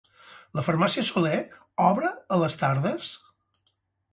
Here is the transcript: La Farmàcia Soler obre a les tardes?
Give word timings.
La 0.59 0.63
Farmàcia 0.69 1.03
Soler 1.09 1.35
obre 1.91 2.09
a 2.37 2.41
les 2.45 2.59
tardes? 2.63 3.13